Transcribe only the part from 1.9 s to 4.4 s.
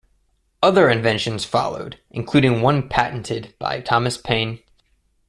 including one patented by Thomas